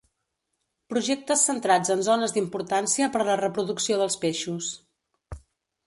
Projectes 0.93 1.43
centrats 1.51 1.93
en 1.97 2.01
zones 2.09 2.35
d'importància 2.37 3.13
per 3.17 3.23
la 3.31 3.39
reproducció 3.45 4.01
dels 4.03 4.19
peixos. 4.25 4.73